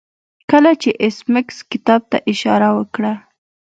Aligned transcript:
کله 0.51 0.71
چې 0.81 0.89
ایس 1.03 1.17
میکس 1.33 1.57
کتاب 1.71 2.01
ته 2.11 2.17
اشاره 2.31 2.69
وکړه 2.77 3.13